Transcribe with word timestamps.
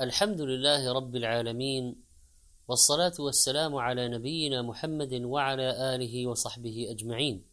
الحمد 0.00 0.40
لله 0.40 0.92
رب 0.92 1.16
العالمين 1.16 2.02
والصلاة 2.68 3.12
والسلام 3.18 3.76
على 3.76 4.08
نبينا 4.08 4.62
محمد 4.62 5.14
وعلى 5.14 5.94
آله 5.94 6.26
وصحبه 6.26 6.86
أجمعين. 6.90 7.44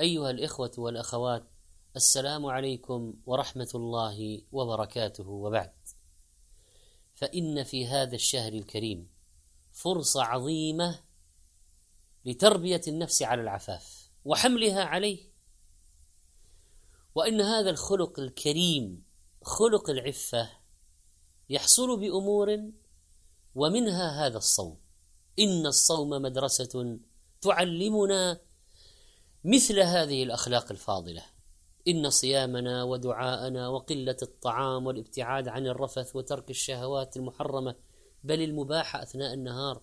أيها 0.00 0.30
الإخوة 0.30 0.72
والأخوات 0.78 1.44
السلام 1.96 2.46
عليكم 2.46 3.14
ورحمة 3.26 3.68
الله 3.74 4.42
وبركاته 4.52 5.28
وبعد. 5.28 5.72
فإن 7.14 7.64
في 7.64 7.86
هذا 7.86 8.14
الشهر 8.14 8.52
الكريم 8.52 9.10
فرصة 9.72 10.22
عظيمة 10.22 11.00
لتربية 12.24 12.82
النفس 12.88 13.22
على 13.22 13.42
العفاف 13.42 14.10
وحملها 14.24 14.84
عليه. 14.84 15.30
وإن 17.14 17.40
هذا 17.40 17.70
الخلق 17.70 18.20
الكريم 18.20 19.04
خلق 19.42 19.90
العفة 19.90 20.59
يحصل 21.50 22.00
بأمور 22.00 22.70
ومنها 23.54 24.26
هذا 24.26 24.38
الصوم. 24.38 24.78
إن 25.38 25.66
الصوم 25.66 26.10
مدرسة 26.10 26.98
تعلمنا 27.40 28.40
مثل 29.44 29.80
هذه 29.80 30.22
الأخلاق 30.22 30.70
الفاضلة. 30.70 31.22
إن 31.88 32.10
صيامنا 32.10 32.84
ودعاءنا 32.84 33.68
وقلة 33.68 34.16
الطعام 34.22 34.86
والابتعاد 34.86 35.48
عن 35.48 35.66
الرفث 35.66 36.16
وترك 36.16 36.50
الشهوات 36.50 37.16
المحرمة 37.16 37.74
بل 38.24 38.42
المباحة 38.42 39.02
أثناء 39.02 39.34
النهار. 39.34 39.82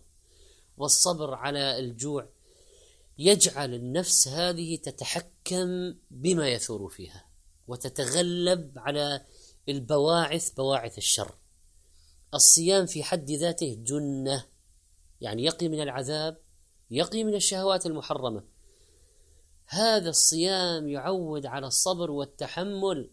والصبر 0.77 1.33
على 1.33 1.79
الجوع 1.79 2.29
يجعل 3.17 3.73
النفس 3.73 4.27
هذه 4.27 4.75
تتحكم 4.75 5.95
بما 6.11 6.49
يثور 6.49 6.89
فيها 6.89 7.25
وتتغلب 7.67 8.71
على 8.77 9.25
البواعث 9.69 10.49
بواعث 10.49 10.97
الشر. 10.97 11.35
الصيام 12.33 12.85
في 12.85 13.03
حد 13.03 13.31
ذاته 13.31 13.77
جنة. 13.79 14.45
يعني 15.21 15.43
يقي 15.43 15.67
من 15.67 15.81
العذاب 15.81 16.37
يقي 16.91 17.23
من 17.23 17.35
الشهوات 17.35 17.85
المحرمة. 17.85 18.43
هذا 19.65 20.09
الصيام 20.09 20.89
يعود 20.89 21.45
على 21.45 21.67
الصبر 21.67 22.11
والتحمل. 22.11 23.11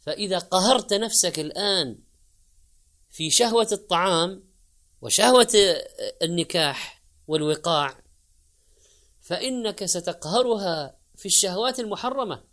فإذا 0.00 0.38
قهرت 0.38 0.92
نفسك 0.94 1.38
الآن 1.38 1.98
في 3.10 3.30
شهوة 3.30 3.68
الطعام 3.72 4.44
وشهوة 5.00 5.52
النكاح 6.22 7.02
والوقاع 7.26 8.04
فإنك 9.20 9.84
ستقهرها 9.84 10.98
في 11.16 11.26
الشهوات 11.26 11.80
المحرمة. 11.80 12.44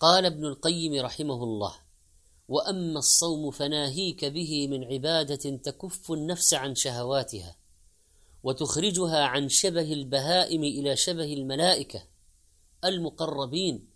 قال 0.00 0.24
ابن 0.24 0.44
القيم 0.44 1.04
رحمه 1.04 1.42
الله 1.44 1.74
وأما 2.48 2.98
الصوم 2.98 3.50
فناهيك 3.50 4.24
به 4.24 4.68
من 4.68 4.84
عبادة 4.84 5.56
تكف 5.56 6.12
النفس 6.12 6.54
عن 6.54 6.74
شهواتها 6.74 7.56
وتخرجها 8.42 9.24
عن 9.24 9.48
شبه 9.48 9.92
البهائم 9.92 10.64
إلى 10.64 10.96
شبه 10.96 11.32
الملائكة 11.32 12.02
المقربين. 12.84 13.88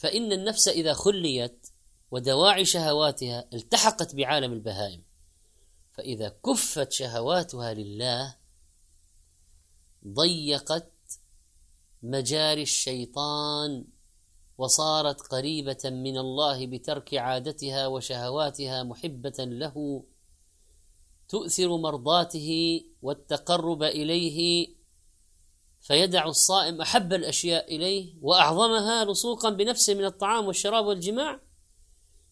فإن 0.00 0.32
النفس 0.32 0.68
إذا 0.68 0.92
خليت 0.92 1.66
ودواعي 2.10 2.64
شهواتها 2.64 3.48
التحقت 3.54 4.14
بعالم 4.14 4.52
البهائم 4.52 5.02
فإذا 5.92 6.28
كفت 6.28 6.92
شهواتها 6.92 7.74
لله 7.74 8.36
ضيقت 10.06 10.92
مجاري 12.02 12.62
الشيطان 12.62 13.84
وصارت 14.60 15.20
قريبة 15.20 15.78
من 15.84 16.18
الله 16.18 16.66
بترك 16.66 17.14
عادتها 17.14 17.86
وشهواتها 17.86 18.82
محبة 18.82 19.38
له 19.38 20.04
تؤثر 21.28 21.76
مرضاته 21.76 22.80
والتقرب 23.02 23.82
إليه 23.82 24.68
فيدع 25.80 26.26
الصائم 26.26 26.80
أحب 26.80 27.12
الأشياء 27.12 27.76
إليه 27.76 28.14
وأعظمها 28.22 29.04
لصوقا 29.04 29.50
بنفسه 29.50 29.94
من 29.94 30.04
الطعام 30.04 30.46
والشراب 30.46 30.86
والجماع 30.86 31.40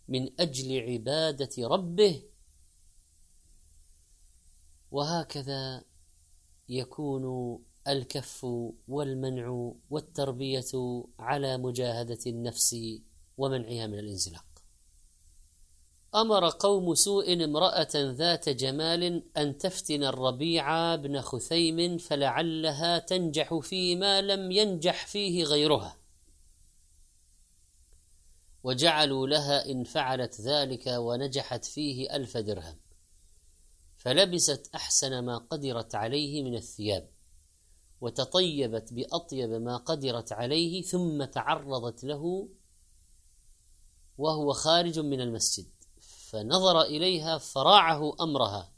من 0.09 0.41
أجل 0.41 0.81
عبادة 0.81 1.69
ربه. 1.69 2.23
وهكذا 4.91 5.85
يكون 6.69 7.25
الكف 7.89 8.47
والمنع 8.89 9.73
والتربية 9.91 11.05
على 11.19 11.59
مجاهدة 11.59 12.19
النفس 12.27 12.77
ومنعها 13.39 13.87
من 13.87 13.99
الانزلاق. 13.99 14.45
أمر 16.15 16.49
قوم 16.49 16.95
سوء 16.95 17.45
امرأة 17.45 17.89
ذات 17.95 18.49
جمال 18.49 19.23
أن 19.37 19.59
تفتن 19.59 20.05
الربيع 20.05 20.95
بن 20.95 21.21
خثيم 21.21 21.99
فلعلها 21.99 22.99
تنجح 22.99 23.59
فيما 23.59 24.23
لم 24.23 24.51
ينجح 24.51 25.07
فيه 25.07 25.45
غيرها. 25.45 25.99
وجعلوا 28.63 29.27
لها 29.27 29.71
إن 29.71 29.85
فعلت 29.85 30.41
ذلك 30.41 30.87
ونجحت 30.87 31.65
فيه 31.65 32.17
ألف 32.17 32.37
درهم. 32.37 32.77
فلبست 33.97 34.71
أحسن 34.75 35.19
ما 35.19 35.39
قدرت 35.39 35.95
عليه 35.95 36.43
من 36.43 36.55
الثياب. 36.55 37.18
وتطيبت 38.01 38.93
بأطيب 38.93 39.51
ما 39.51 39.77
قدرت 39.77 40.33
عليه 40.33 40.83
ثم 40.83 41.25
تعرضت 41.25 42.05
له 42.05 42.49
وهو 44.19 44.53
خارج 44.53 44.99
من 44.99 45.21
المسجد. 45.21 45.67
فنظر 46.31 46.81
إليها 46.81 47.39
فراعه 47.39 48.17
أمرها 48.21 48.73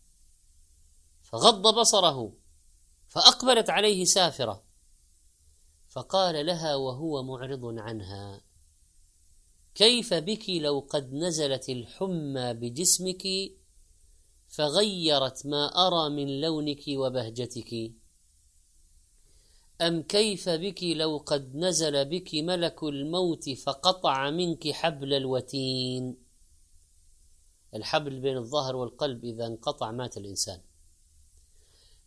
فغض 1.23 1.75
بصره 1.81 2.33
فأقبلت 3.09 3.71
عليه 3.71 4.05
سافرة 4.05 4.65
فقال 5.89 6.47
لها 6.47 6.75
وهو 6.75 7.23
معرض 7.23 7.65
عنها 7.65 8.43
كيف 9.75 10.15
بك 10.15 10.51
لو 10.51 10.87
قد 10.91 11.13
نزلت 11.13 11.69
الحمى 11.69 12.55
بجسمك 12.55 13.23
فغيرت 14.49 15.47
ما 15.47 15.67
أرى 15.67 16.11
من 16.11 16.41
لونك 16.41 16.83
وبهجتك؟ 16.89 17.93
أم 19.81 20.03
كيف 20.03 20.49
بك 20.49 20.83
لو 20.83 21.17
قد 21.17 21.57
نزل 21.57 22.05
بك 22.05 22.35
ملك 22.35 22.83
الموت 22.83 23.51
فقطع 23.51 24.31
منك 24.31 24.69
حبل 24.69 25.15
الوتين؟ 25.15 26.17
الحبل 27.75 28.21
بين 28.21 28.37
الظهر 28.37 28.77
والقلب 28.77 29.25
إذا 29.25 29.47
انقطع 29.47 29.91
مات 29.91 30.17
الإنسان. 30.17 30.61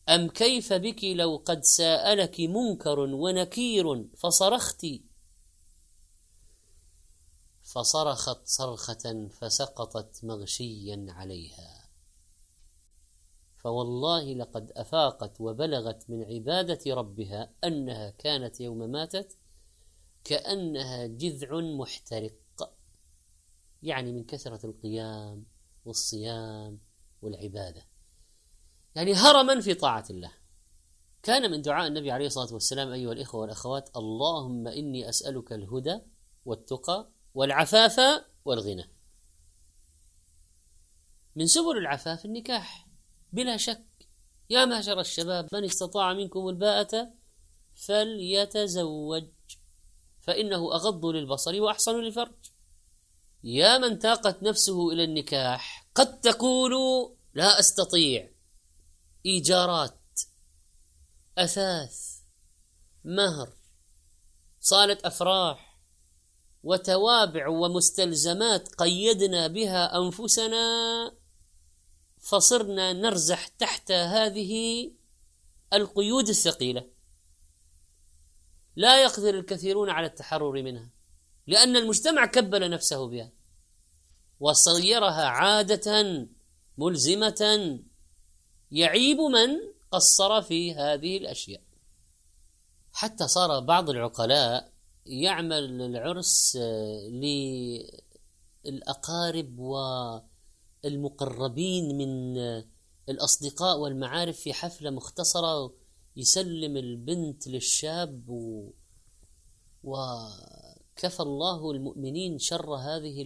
أم 0.10 0.30
كيف 0.30 0.74
بك 0.74 1.04
لو 1.04 1.44
قد 1.46 1.64
ساءلك 1.64 2.40
منكر 2.40 3.00
ونكير 3.00 4.06
فصرخت؟ 4.18 4.86
فصرخت 7.64 8.42
صرخة 8.46 9.30
فسقطت 9.40 10.24
مغشيا 10.24 11.06
عليها. 11.10 11.83
فوالله 13.64 14.34
لقد 14.34 14.72
أفاقت 14.72 15.42
وبلغت 15.42 16.10
من 16.10 16.24
عبادة 16.24 16.96
ربها 16.96 17.54
أنها 17.64 18.10
كانت 18.10 18.62
يوم 18.62 18.78
ماتت 18.78 19.38
كأنها 20.24 21.06
جذع 21.08 21.60
محترق. 21.60 22.34
يعني 23.84 24.12
من 24.12 24.24
كثرة 24.24 24.66
القيام 24.66 25.46
والصيام 25.86 26.80
والعبادة. 27.22 27.86
يعني 28.96 29.14
هرما 29.14 29.62
في 29.62 29.74
طاعة 29.74 30.06
الله. 30.10 30.32
كان 31.24 31.52
من 31.52 31.62
دعاء 31.62 31.88
النبي 31.88 32.12
عليه 32.12 32.28
الصلاة 32.28 32.54
والسلام 32.54 32.92
أيها 32.92 33.12
الإخوة 33.12 33.42
والأخوات 33.42 33.98
اللهم 33.98 34.68
إني 34.68 35.10
أسألك 35.10 35.54
الهدى 35.54 36.00
والتقى 36.46 37.10
والعفاف 37.34 38.26
والغنى. 38.46 38.90
من 41.36 41.48
سبل 41.48 41.78
العفاف 41.78 42.26
النكاح. 42.26 42.93
بلا 43.34 43.58
شك 43.58 43.86
يا 44.50 44.66
معشر 44.66 45.00
الشباب 45.00 45.48
من 45.54 45.64
استطاع 45.64 46.14
منكم 46.14 46.50
الباءة 46.50 47.14
فليتزوج. 47.88 49.28
فإنه 50.22 50.76
أغض 50.76 51.06
للبصر 51.06 51.62
وأحصن 51.62 52.00
للفرج. 52.00 52.52
يا 53.44 53.78
من 53.78 54.00
تاقت 54.00 54.44
نفسه 54.44 54.92
إلى 54.92 55.04
النكاح 55.04 55.88
قد 55.96 56.20
تقول 56.22 56.74
لا 57.34 57.60
أستطيع. 57.60 58.30
إيجارات 59.26 60.00
أثاث 61.38 62.20
مهر 63.04 63.54
صالة 64.60 64.98
أفراح 65.04 65.80
وتوابع 66.64 67.48
ومستلزمات 67.48 68.76
قيدنا 68.76 69.48
بها 69.48 69.98
أنفسنا 69.98 71.23
فصرنا 72.24 72.94
نرزح 72.94 73.48
تحت 73.48 73.92
هذه 73.92 74.92
القيود 75.74 76.30
الثقيلة. 76.30 76.86
لا 78.76 79.04
يقدر 79.04 79.30
الكثيرون 79.30 79.90
على 79.90 80.08
التحرر 80.08 80.62
منها 80.62 80.90
لأن 81.48 81.76
المجتمع 81.76 82.26
كبل 82.26 82.70
نفسه 82.70 83.08
بها 83.08 83.32
وصيرها 84.40 85.26
عادة 85.26 86.28
ملزمة 86.78 87.80
يعيب 88.72 89.18
من 89.18 89.50
قصر 89.92 90.42
في 90.42 90.74
هذه 90.74 91.18
الأشياء. 91.18 91.62
حتى 92.94 93.28
صار 93.28 93.60
بعض 93.60 93.90
العقلاء 93.90 94.72
يعمل 95.06 95.82
العرس 95.82 96.58
للأقارب 98.66 99.60
والمقربين 100.84 101.98
من 101.98 102.38
الأصدقاء 103.10 103.80
والمعارف 103.80 104.40
في 104.40 104.54
حفلة 104.54 104.90
مختصرة 104.90 105.74
يسلم 106.16 106.78
البنت 106.78 107.48
للشاب 107.48 108.30
و... 108.30 108.72
وكفى 109.84 111.20
الله 111.20 111.72
المؤمنين 111.72 112.40
شر 112.40 112.76
هذه 112.76 113.24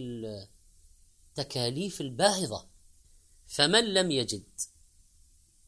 التكاليف 1.38 2.00
الباهظة 2.00 2.66
فمن 3.46 3.84
لم 3.84 4.10
يجد 4.10 4.44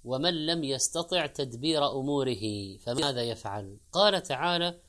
ومن 0.05 0.47
لم 0.47 0.65
يستطع 0.65 1.27
تدبير 1.27 1.91
أموره 2.01 2.77
فماذا 2.77 3.23
يفعل؟ 3.23 3.79
قال 3.93 4.23
تعالى: 4.23 4.81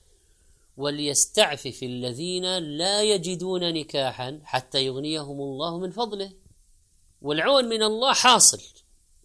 وليستعفف 0.78 1.84
الذين 1.84 2.58
لا 2.58 3.04
يجدون 3.04 3.74
نكاحا 3.74 4.42
حتى 4.44 4.86
يغنيهم 4.86 5.42
الله 5.42 5.80
من 5.80 5.92
فضله. 5.92 6.41
والعون 7.22 7.66
من 7.66 7.84
الله 7.84 8.14
حاصل. 8.14 8.62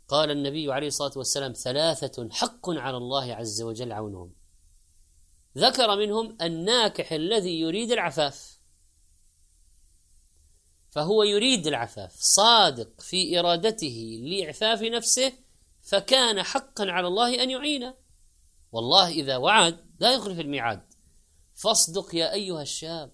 قال 0.08 0.30
النبي 0.30 0.72
عليه 0.72 0.86
الصلاة 0.86 1.12
والسلام: 1.16 1.52
ثلاثة 1.52 2.28
حق 2.30 2.70
على 2.70 2.96
الله 2.96 3.34
عز 3.34 3.62
وجل 3.62 3.92
عونهم. 3.92 4.32
ذكر 5.58 5.96
منهم 5.96 6.36
الناكح 6.42 7.12
الذي 7.12 7.60
يريد 7.60 7.92
العفاف. 7.92 8.60
فهو 10.90 11.22
يريد 11.22 11.66
العفاف، 11.66 12.16
صادق 12.18 13.00
في 13.00 13.38
إرادته 13.38 14.20
لإعفاف 14.22 14.82
نفسه 14.82 15.32
فكان 15.86 16.42
حقا 16.42 16.90
على 16.90 17.06
الله 17.06 17.42
أن 17.42 17.50
يعينه 17.50 17.94
والله 18.72 19.08
إذا 19.08 19.36
وعد 19.36 19.76
لا 20.00 20.14
يخلف 20.14 20.40
الميعاد 20.40 20.82
فاصدق 21.54 22.14
يا 22.14 22.32
أيها 22.32 22.62
الشاب 22.62 23.12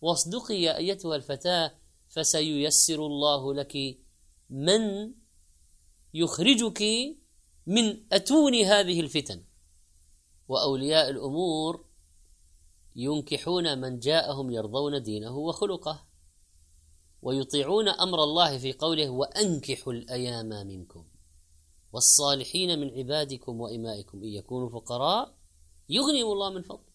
واصدقي 0.00 0.62
يا 0.62 0.76
أيتها 0.76 1.16
الفتاة 1.16 1.74
فسييسر 2.08 3.06
الله 3.06 3.54
لك 3.54 3.98
من 4.52 5.14
يخرجك 6.14 6.82
من 7.66 8.12
أتون 8.12 8.54
هذه 8.54 9.00
الفتن. 9.00 9.44
وأولياء 10.48 11.10
الأمور 11.10 11.84
ينكحون 12.96 13.80
من 13.80 13.98
جاءهم 13.98 14.50
يرضون 14.50 15.02
دينه 15.02 15.36
وخلقه 15.36 16.06
ويطيعون 17.22 17.88
أمر 17.88 18.22
الله 18.22 18.58
في 18.58 18.72
قوله 18.72 19.10
وأنكحوا 19.10 19.92
الأيام 19.92 20.48
منكم. 20.48 21.04
والصالحين 21.92 22.78
من 22.78 22.90
عبادكم 22.90 23.60
وإمائكم 23.60 24.18
إن 24.18 24.28
يكونوا 24.28 24.68
فقراء 24.68 25.34
يغنيهم 25.88 26.32
الله 26.32 26.50
من 26.50 26.62
فضل 26.62 26.92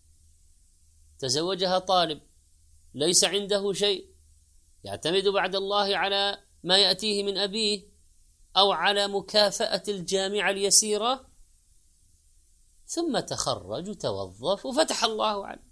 تزوجها 1.20 1.80
طالب 1.80 2.22
ليس 2.94 3.24
عنده 3.24 3.74
شيء 3.74 4.10
يعتمد 4.84 5.28
بعد 5.28 5.56
الله 5.56 5.98
على 5.98 6.47
ما 6.64 6.78
يأتيه 6.78 7.24
من 7.24 7.38
أبيه 7.38 7.88
أو 8.58 8.72
على 8.72 9.08
مكافأة 9.08 9.84
الجامعة 9.88 10.50
اليسيرة؟ 10.50 11.30
ثم 12.86 13.20
تخرج 13.20 13.90
وتوظف 13.90 14.66
وفتح 14.66 15.04
الله 15.04 15.48
عليه 15.48 15.68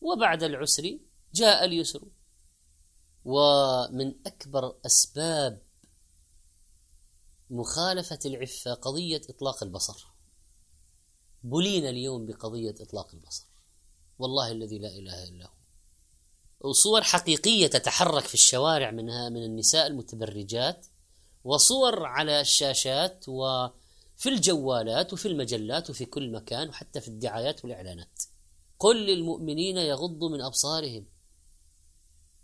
وبعد 0.00 0.42
العسر 0.42 0.98
جاء 1.34 1.64
اليسر. 1.64 2.08
ومن 3.24 4.26
أكبر 4.26 4.78
أسباب 4.86 5.62
مخالفة 7.50 8.18
العفة 8.24 8.74
قضية 8.74 9.20
إطلاق 9.30 9.62
البصر. 9.62 10.06
بلينا 11.42 11.90
اليوم 11.90 12.26
بقضية 12.26 12.74
إطلاق 12.80 13.14
البصر. 13.14 13.46
والله 14.18 14.52
الذي 14.52 14.78
لا 14.78 14.88
إله 14.88 15.28
إلا 15.28 15.46
هو. 15.46 15.61
وصور 16.64 17.02
حقيقية 17.02 17.66
تتحرك 17.66 18.24
في 18.24 18.34
الشوارع 18.34 18.90
منها 18.90 19.28
من 19.28 19.44
النساء 19.44 19.86
المتبرجات 19.86 20.86
وصور 21.44 22.06
على 22.06 22.40
الشاشات 22.40 23.24
وفي 23.28 24.26
الجوالات 24.26 25.12
وفي 25.12 25.28
المجلات 25.28 25.90
وفي 25.90 26.04
كل 26.04 26.32
مكان 26.32 26.68
وحتى 26.68 27.00
في 27.00 27.08
الدعايات 27.08 27.64
والإعلانات. 27.64 28.22
قل 28.78 29.06
للمؤمنين 29.06 29.76
يغضوا 29.76 30.28
من 30.28 30.40
أبصارهم. 30.40 31.06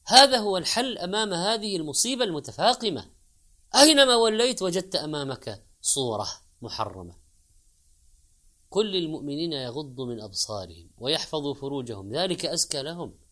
هذا 0.06 0.38
هو 0.38 0.56
الحل 0.56 0.98
أمام 0.98 1.34
هذه 1.34 1.76
المصيبة 1.76 2.24
المتفاقمة. 2.24 3.10
أينما 3.74 4.16
وليت 4.16 4.62
وجدت 4.62 4.96
أمامك 4.96 5.64
صورة 5.80 6.28
محرمة. 6.62 7.16
قل 8.70 8.86
للمؤمنين 8.86 9.52
يغضوا 9.52 10.06
من 10.06 10.20
أبصارهم 10.20 10.90
ويحفظوا 10.98 11.54
فروجهم 11.54 12.12
ذلك 12.12 12.46
أزكى 12.46 12.82
لهم. 12.82 13.27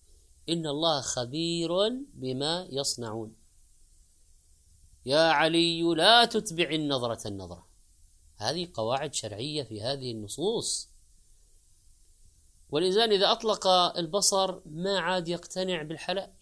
إن 0.48 0.66
الله 0.66 1.00
خبير 1.00 1.70
بما 2.14 2.69
يصنعون. 2.70 3.34
يا 5.06 5.20
علي 5.20 5.82
لا 5.82 6.25
تتبع 6.25 6.70
النظرة 6.70 7.28
النظرة. 7.28 7.66
هذه 8.37 8.69
قواعد 8.75 9.14
شرعية 9.14 9.62
في 9.62 9.82
هذه 9.82 10.12
النصوص. 10.12 10.88
والإنسان 12.70 13.12
إذا 13.12 13.32
أطلق 13.32 13.66
البصر 13.98 14.60
ما 14.66 14.98
عاد 14.98 15.28
يقتنع 15.28 15.82
بالحلال. 15.82 16.32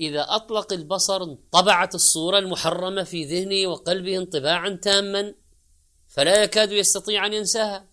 إذا 0.00 0.26
أطلق 0.28 0.72
البصر 0.72 1.22
انطبعت 1.22 1.94
الصورة 1.94 2.38
المحرمة 2.38 3.02
في 3.02 3.24
ذهنه 3.24 3.70
وقلبه 3.70 4.16
انطباعا 4.16 4.68
تاما 4.82 5.34
فلا 6.08 6.42
يكاد 6.42 6.72
يستطيع 6.72 7.26
أن 7.26 7.32
ينساها. 7.32 7.86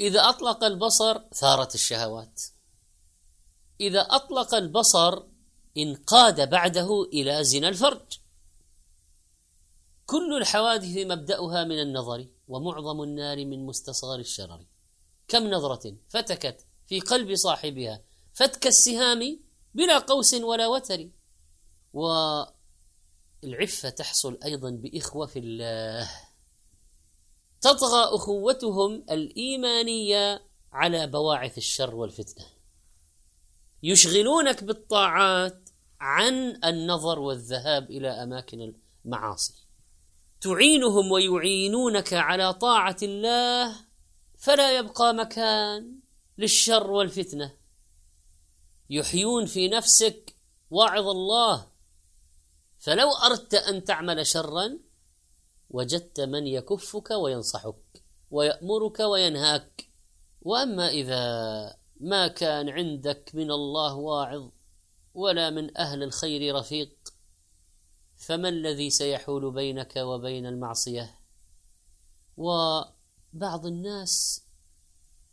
إذا 0.00 0.28
أطلق 0.28 0.64
البصر 0.64 1.20
ثارت 1.34 1.74
الشهوات. 1.74 2.42
إذا 3.80 4.00
أطلق 4.00 4.54
البصر 4.54 5.22
انقاد 5.76 6.50
بعده 6.50 7.02
إلى 7.02 7.44
زنا 7.44 7.68
الفرج. 7.68 8.18
كل 10.06 10.36
الحوادث 10.36 10.96
مبدأها 10.96 11.64
من 11.64 11.80
النظر 11.80 12.26
ومعظم 12.48 13.02
النار 13.02 13.44
من 13.44 13.66
مستصغر 13.66 14.18
الشرر. 14.18 14.66
كم 15.28 15.50
نظرة 15.50 15.96
فتكت 16.08 16.66
في 16.86 17.00
قلب 17.00 17.34
صاحبها 17.34 18.02
فتك 18.34 18.66
السهام 18.66 19.40
بلا 19.74 19.98
قوس 19.98 20.34
ولا 20.34 20.66
وتر. 20.66 21.08
والعفة 21.92 23.88
تحصل 23.88 24.38
أيضا 24.44 24.70
بإخوة 24.70 25.26
في 25.26 25.38
الله. 25.38 26.10
تطغى 27.60 28.04
أخوتهم 28.04 29.04
الإيمانية 29.10 30.42
على 30.72 31.06
بواعث 31.06 31.58
الشر 31.58 31.94
والفتنة. 31.94 32.55
يشغلونك 33.86 34.64
بالطاعات 34.64 35.68
عن 36.00 36.64
النظر 36.64 37.18
والذهاب 37.18 37.90
إلى 37.90 38.08
أماكن 38.08 38.74
المعاصي. 39.04 39.54
تعينهم 40.40 41.12
ويعينونك 41.12 42.12
على 42.12 42.54
طاعة 42.54 42.96
الله 43.02 43.76
فلا 44.38 44.78
يبقى 44.78 45.14
مكان 45.14 45.98
للشر 46.38 46.90
والفتنة. 46.90 47.52
يحيون 48.90 49.46
في 49.46 49.68
نفسك 49.68 50.36
واعظ 50.70 51.08
الله. 51.08 51.66
فلو 52.78 53.12
أردت 53.12 53.54
أن 53.54 53.84
تعمل 53.84 54.26
شرا 54.26 54.78
وجدت 55.70 56.20
من 56.20 56.46
يكفك 56.46 57.10
وينصحك 57.10 58.04
ويأمرك 58.30 59.00
وينهاك. 59.00 59.88
وأما 60.42 60.88
إذا 60.88 61.85
ما 62.00 62.28
كان 62.28 62.68
عندك 62.68 63.30
من 63.34 63.50
الله 63.50 63.94
واعظ 63.94 64.50
ولا 65.14 65.50
من 65.50 65.76
أهل 65.78 66.02
الخير 66.02 66.54
رفيق. 66.54 66.96
فما 68.16 68.48
الذي 68.48 68.90
سيحول 68.90 69.50
بينك 69.50 69.96
وبين 69.96 70.46
المعصية؟ 70.46 71.18
وبعض 72.36 73.66
الناس 73.66 74.42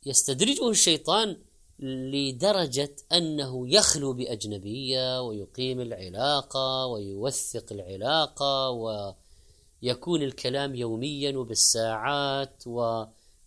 يستدرجه 0.05 0.69
الشيطان 0.69 1.37
لدرجة 1.79 2.95
أنه 3.11 3.69
يخلو 3.69 4.13
بأجنبية 4.13 5.21
ويقيم 5.21 5.81
العلاقة 5.81 6.85
ويوثق 6.85 7.65
العلاقة 7.71 8.69
ويكون 8.69 10.21
الكلام 10.21 10.75
يوميا 10.75 11.37
وبالساعات 11.37 12.63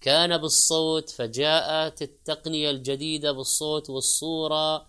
وكان 0.01 0.39
بالصوت 0.39 1.11
فجاءت 1.11 2.03
التقنية 2.03 2.71
الجديدة 2.71 3.33
بالصوت 3.33 3.91
والصورة 3.91 4.87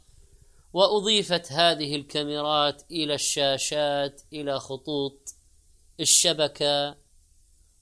وأضيفت 0.73 1.51
هذه 1.51 1.95
الكاميرات 1.95 2.83
إلى 2.91 3.13
الشاشات 3.13 4.21
إلى 4.33 4.59
خطوط 4.59 5.35
الشبكة 5.99 6.97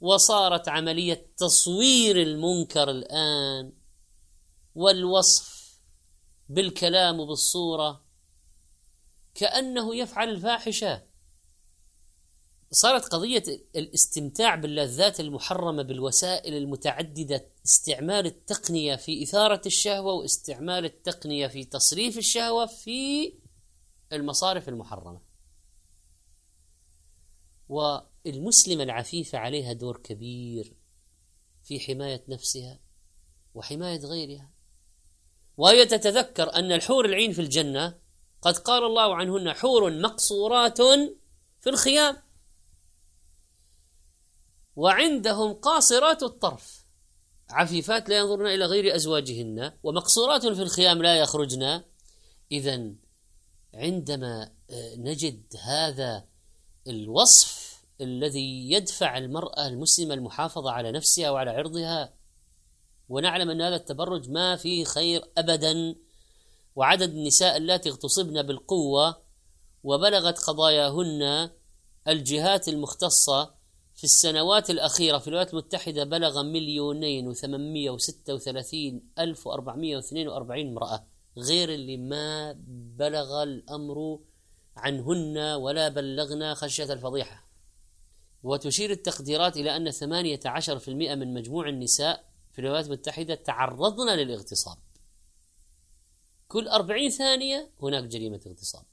وصارت 0.01 0.69
عملية 0.69 1.27
تصوير 1.37 2.21
المنكر 2.21 2.89
الآن 2.89 3.73
والوصف 4.75 5.79
بالكلام 6.49 7.19
وبالصورة 7.19 8.05
كأنه 9.35 9.95
يفعل 9.95 10.29
الفاحشة. 10.29 11.04
صارت 12.71 13.05
قضية 13.05 13.43
الاستمتاع 13.75 14.55
باللذات 14.55 15.19
المحرمة 15.19 15.83
بالوسائل 15.83 16.53
المتعددة 16.53 17.45
استعمال 17.65 18.25
التقنية 18.25 18.95
في 18.95 19.23
إثارة 19.23 19.61
الشهوة 19.65 20.13
واستعمال 20.13 20.85
التقنية 20.85 21.47
في 21.47 21.65
تصريف 21.65 22.17
الشهوة 22.17 22.65
في 22.65 23.33
المصارف 24.13 24.69
المحرمة. 24.69 25.21
والمسلمة 27.69 28.83
العفيفة 28.83 29.37
عليها 29.37 29.73
دور 29.73 29.97
كبير 29.97 30.73
في 31.63 31.79
حماية 31.79 32.23
نفسها 32.27 32.79
وحماية 33.53 33.99
غيرها. 33.99 34.51
وهي 35.57 35.85
تتذكر 35.85 36.55
أن 36.55 36.71
الحور 36.71 37.05
العين 37.05 37.31
في 37.31 37.41
الجنة 37.41 37.99
قد 38.41 38.57
قال 38.57 38.83
الله 38.83 39.15
عنهن 39.15 39.53
حور 39.53 39.99
مقصورات 39.99 40.81
في 41.61 41.69
الخيام. 41.69 42.24
وعندهم 44.75 45.53
قاصرات 45.53 46.23
الطرف. 46.23 46.85
عفيفات 47.49 48.09
لا 48.09 48.17
ينظرن 48.17 48.47
إلى 48.47 48.65
غير 48.65 48.95
أزواجهن 48.95 49.71
ومقصورات 49.83 50.45
في 50.45 50.61
الخيام 50.61 51.01
لا 51.01 51.15
يخرجن. 51.15 51.81
إذا 52.51 52.93
عندما 53.73 54.51
آه، 54.69 54.95
نجد 54.95 55.43
هذا 55.63 56.25
الوصف 56.87 57.65
الذي 58.01 58.71
يدفع 58.71 59.17
المرأة 59.17 59.67
المسلمة 59.67 60.13
المحافظة 60.13 60.71
على 60.71 60.91
نفسها 60.91 61.29
وعلى 61.29 61.51
عرضها 61.51 62.13
ونعلم 63.09 63.49
أن 63.49 63.61
هذا 63.61 63.75
التبرج 63.75 64.29
ما 64.29 64.55
فيه 64.55 64.83
خير 64.83 65.23
أبدا 65.37 65.95
وعدد 66.75 67.09
النساء 67.09 67.57
اللاتي 67.57 67.89
اغتصبن 67.89 68.41
بالقوة 68.41 69.17
وبلغت 69.83 70.39
قضاياهن 70.39 71.49
الجهات 72.07 72.67
المختصة 72.67 73.54
في 73.95 74.03
السنوات 74.03 74.69
الأخيرة 74.69 75.17
في 75.17 75.27
الولايات 75.27 75.53
المتحدة 75.53 76.03
بلغ 76.03 76.43
مليونين 76.43 77.27
وثمانمية 77.27 77.89
وستة 77.89 78.33
وثلاثين 78.33 79.09
ألف 79.19 79.47
وأربعمية 79.47 79.95
واثنين 79.95 80.27
وأربعين 80.27 80.67
امرأة 80.67 81.07
غير 81.37 81.73
اللي 81.73 81.97
ما 81.97 82.55
بلغ 82.97 83.43
الأمر 83.43 84.19
عنهن 84.75 85.37
ولا 85.37 85.89
بلغنا 85.89 86.53
خشية 86.53 86.93
الفضيحة. 86.93 87.47
وتشير 88.43 88.91
التقديرات 88.91 89.57
إلى 89.57 89.75
أن 89.75 89.91
ثمانية 89.91 90.39
عشر 90.45 90.79
في 90.79 90.87
المئة 90.87 91.15
من 91.15 91.33
مجموع 91.33 91.69
النساء 91.69 92.25
في 92.53 92.59
الولايات 92.59 92.85
المتحدة 92.85 93.35
تعرضن 93.35 94.09
للاغتصاب. 94.15 94.77
كل 96.47 96.67
أربعين 96.67 97.09
ثانية 97.09 97.71
هناك 97.81 98.03
جريمة 98.03 98.41
اغتصاب. 98.47 98.85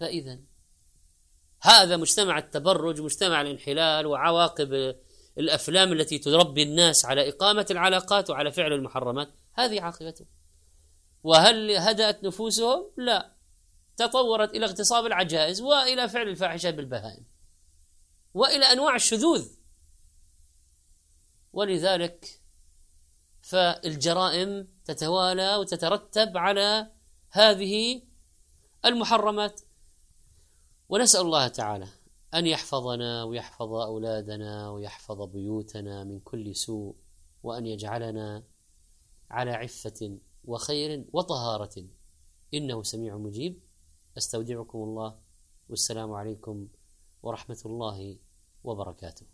فإذا 0.00 0.38
هذا 1.60 1.96
مجتمع 1.96 2.38
التبرج 2.38 3.00
مجتمع 3.00 3.40
الانحلال 3.40 4.06
وعواقب 4.06 4.94
الأفلام 5.38 5.92
التي 5.92 6.18
تربي 6.18 6.62
الناس 6.62 7.04
على 7.04 7.28
إقامة 7.28 7.66
العلاقات 7.70 8.30
وعلى 8.30 8.52
فعل 8.52 8.72
المحرمات. 8.72 9.28
هذه 9.54 9.80
عاقبته 9.80 10.26
وهل 11.22 11.70
هدأت 11.76 12.24
نفوسهم؟ 12.24 12.90
لا. 12.96 13.32
تطورت 13.96 14.54
إلى 14.54 14.66
اغتصاب 14.66 15.06
العجائز 15.06 15.60
وإلى 15.60 16.08
فعل 16.08 16.28
الفاحشة 16.28 16.70
بالبهائم 16.70 17.24
وإلى 18.34 18.64
أنواع 18.64 18.94
الشذوذ. 18.94 19.48
ولذلك 21.52 22.40
فالجرائم 23.42 24.68
تتوالى 24.84 25.56
وتترتب 25.56 26.36
على 26.36 26.90
هذه 27.30 28.02
المحرمات. 28.84 29.60
ونسأل 30.90 31.20
الله 31.20 31.48
تعالى 31.48 31.88
أن 32.34 32.46
يحفظنا 32.46 33.24
ويحفظ 33.24 33.72
أولادنا 33.72 34.70
ويحفظ 34.70 35.22
بيوتنا 35.22 36.04
من 36.04 36.20
كل 36.20 36.56
سوء 36.56 36.94
وأن 37.42 37.66
يجعلنا 37.66 38.44
على 39.30 39.50
عفة 39.50 40.18
وخير 40.44 41.04
وطهارة. 41.12 41.84
إنه 42.54 42.82
سميع 42.82 43.16
مجيب. 43.16 43.60
أستودعكم 44.18 44.78
الله. 44.78 45.18
والسلام 45.68 46.12
عليكم 46.12 46.68
ورحمة 47.22 47.62
الله 47.66 48.18
وبركاته. 48.64 49.26